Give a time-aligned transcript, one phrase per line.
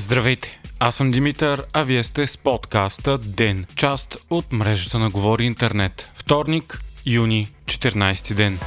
[0.00, 0.60] Здравейте!
[0.78, 6.12] Аз съм Димитър, а вие сте с подкаста ДЕН, част от мрежата на Говори Интернет.
[6.14, 8.58] Вторник, юни, 14 ден.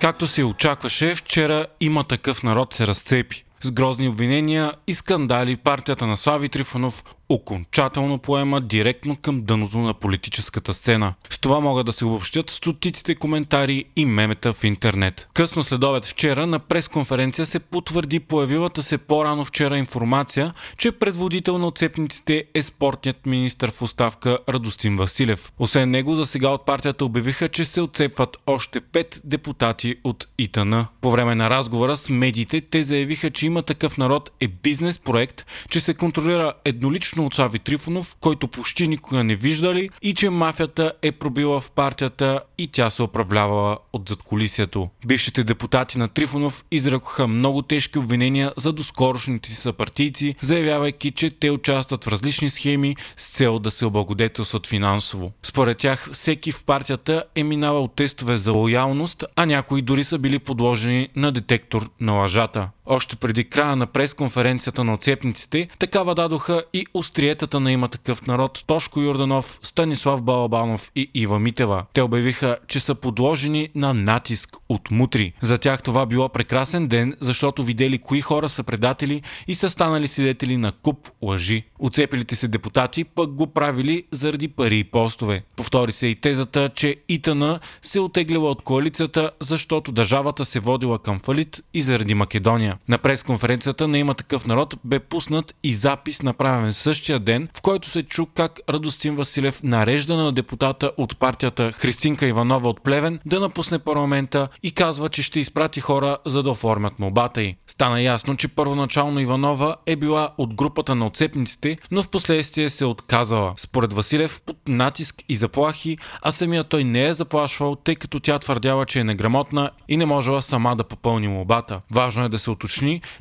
[0.00, 3.44] Както се очакваше, вчера има такъв народ се разцепи.
[3.60, 9.94] С грозни обвинения и скандали партията на Слави Трифонов окончателно поема директно към дъното на
[9.94, 11.14] политическата сцена.
[11.30, 15.28] С това могат да се обобщят стотиците коментари и мемета в интернет.
[15.34, 21.66] Късно следовет вчера на пресконференция се потвърди появилата се по-рано вчера информация, че предводител на
[21.66, 25.52] отцепниците е спортният министр в оставка Радостин Василев.
[25.58, 30.74] Освен него, за сега от партията обявиха, че се отцепват още пет депутати от ИТН.
[31.00, 35.46] По време на разговора с медиите те заявиха, че има такъв народ е бизнес проект,
[35.68, 40.30] че се контролира еднолично лично от Слави Трифонов, който почти никога не виждали и че
[40.30, 44.88] мафията е пробила в партията и тя се управлявала от задколисието.
[45.06, 51.50] Бившите депутати на Трифонов изрекоха много тежки обвинения за доскорошните си съпартийци, заявявайки, че те
[51.50, 55.32] участват в различни схеми с цел да се облагодетелстват финансово.
[55.42, 60.38] Според тях всеки в партията е минавал тестове за лоялност, а някои дори са били
[60.38, 62.68] подложени на детектор на лъжата.
[62.92, 68.64] Още преди края на пресконференцията на отцепниците, такава дадоха и остриетата на има такъв народ
[68.66, 71.84] Тошко Юрданов, Станислав Балабанов и Ива Митева.
[71.92, 75.32] Те обявиха, че са подложени на натиск от мутри.
[75.40, 80.08] За тях това било прекрасен ден, защото видели кои хора са предатели и са станали
[80.08, 81.64] свидетели на куп лъжи.
[81.78, 85.42] Оцепилите се депутати пък го правили заради пари и постове.
[85.56, 87.42] Повтори се и тезата, че ИТН
[87.82, 92.76] се отеглила от коалицията, защото държавата се водила към фалит и заради Македония.
[92.88, 97.88] На пресконференцията на има такъв народ бе пуснат и запис направен същия ден, в който
[97.88, 103.40] се чу как Радостин Василев нарежда на депутата от партията Христинка Иванова от Плевен да
[103.40, 107.56] напусне парламента и казва, че ще изпрати хора за да оформят молбата й.
[107.66, 112.84] Стана ясно, че първоначално Иванова е била от групата на отцепниците, но в последствие се
[112.84, 113.54] отказала.
[113.56, 118.38] Според Василев под натиск и заплахи, а самия той не е заплашвал, тъй като тя
[118.38, 121.80] твърдяла, че е неграмотна и не можела сама да попълни молбата.
[121.90, 122.69] Важно е да се уточни,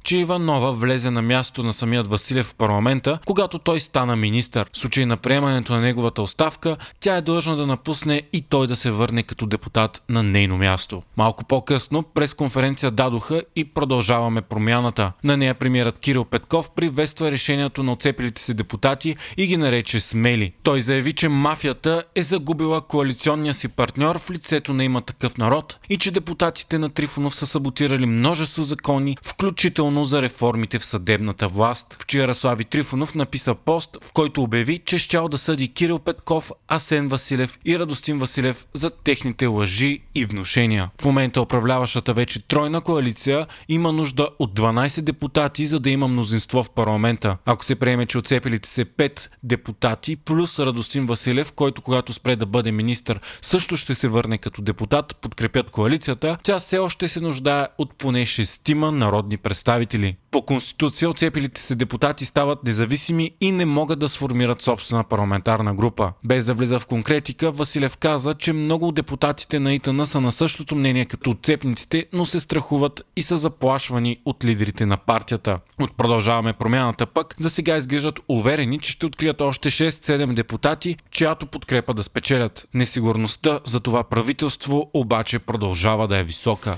[0.03, 4.69] че Иванова влезе на място на самият Василев в парламента, когато той стана министър.
[4.73, 8.75] В случай на приемането на неговата оставка, тя е длъжна да напусне и той да
[8.75, 11.01] се върне като депутат на нейно място.
[11.17, 15.11] Малко по-късно през конференция дадоха и продължаваме промяната.
[15.23, 20.53] На нея премиерът Кирил Петков приветства решението на оцепилите се депутати и ги нарече смели.
[20.63, 25.77] Той заяви, че мафията е загубила коалиционния си партньор в лицето на има такъв народ
[25.89, 31.97] и че депутатите на Трифонов са саботирали множество закони, включително за реформите в съдебната власт.
[32.01, 37.07] Вчера Слави Трифонов написа пост, в който обяви, че щял да съди Кирил Петков, Асен
[37.07, 40.89] Василев и Радостин Василев за техните лъжи и внушения.
[41.01, 46.63] В момента управляващата вече тройна коалиция има нужда от 12 депутати, за да има мнозинство
[46.63, 47.38] в парламента.
[47.45, 52.45] Ако се приеме, че отцепилите се 5 депутати плюс Радостин Василев, който когато спре да
[52.45, 57.68] бъде министър също ще се върне като депутат, подкрепят коалицията, тя все още се нуждае
[57.78, 60.16] от поне 6 народни представители.
[60.31, 66.13] По конституция отцепилите се депутати стават независими и не могат да сформират собствена парламентарна група.
[66.24, 70.31] Без да влиза в конкретика, Василев каза, че много от депутатите на ИТН са на
[70.31, 75.59] същото мнение като отцепниците, но се страхуват и са заплашвани от лидерите на партията.
[75.81, 81.46] От продължаваме промяната пък, за сега изглеждат уверени, че ще открият още 6-7 депутати, чиято
[81.46, 82.68] подкрепа да спечелят.
[82.74, 86.78] Несигурността за това правителство обаче продължава да е висока.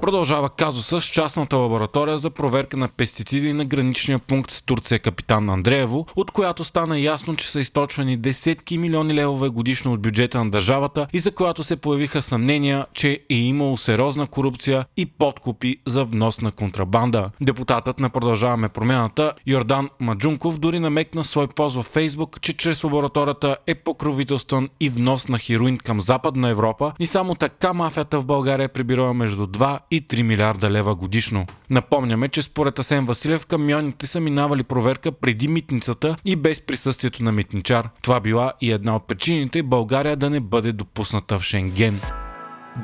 [0.00, 5.50] Продължава казуса с частната лаборатория за проверка на пестициди на граничния пункт с Турция Капитан
[5.50, 10.50] Андреево, от която стана ясно, че са източвани десетки милиони левове годишно от бюджета на
[10.50, 16.04] държавата и за която се появиха съмнения, че е имало сериозна корупция и подкупи за
[16.04, 17.30] внос на контрабанда.
[17.40, 23.56] Депутатът на Продължаваме промяната Йордан Маджунков дори намекна свой пост във Фейсбук, че чрез лабораторията
[23.66, 28.68] е покровителстван и внос на хероин към Западна Европа и само така мафията в България
[28.68, 31.46] прибирала между 2 и 3 милиарда лева годишно.
[31.70, 37.32] Напомняме, че според Асен Василев камионите са минавали проверка преди митницата и без присъствието на
[37.32, 37.88] митничар.
[38.02, 42.00] Това била и една от причините България да не бъде допусната в Шенген.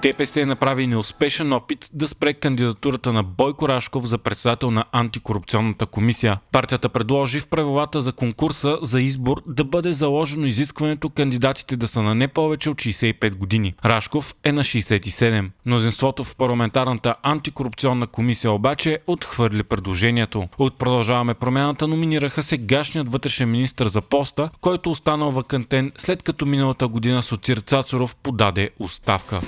[0.02, 6.38] ДПС направи неуспешен опит да спре кандидатурата на Бойко Рашков за председател на антикорупционната комисия.
[6.52, 12.02] Партията предложи в правилата за конкурса за избор да бъде заложено изискването кандидатите да са
[12.02, 13.74] на не повече от 65 години.
[13.84, 15.50] Рашков е на 67.
[15.66, 20.48] Мнозинството в парламентарната антикорупционна комисия обаче отхвърли предложението.
[20.58, 26.88] От продължаваме промяната номинираха сегашният вътрешен министр за поста, който останал вакантен след като миналата
[26.88, 29.40] година Социр Цацуров подаде оставка.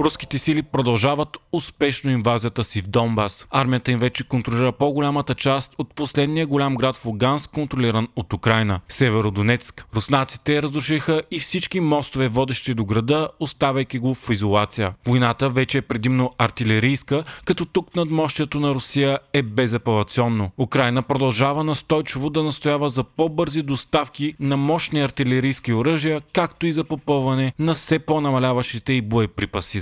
[0.00, 3.46] Руските сили продължават успешно инвазията си в Донбас.
[3.50, 8.80] Армията им вече контролира по-голямата част от последния голям град в Луганск, контролиран от Украина–
[8.88, 9.86] Северодонецк.
[9.96, 14.94] Руснаците разрушиха и всички мостове, водещи до града, оставайки го в изолация.
[15.06, 20.50] Войната вече е предимно артилерийска, като тук надмощието на Русия е безапелационно.
[20.58, 26.84] Украина продължава настойчиво да настоява за по-бързи доставки на мощни артилерийски оръжия, както и за
[26.84, 29.81] попълване на все по-намаляващите и боеприпаси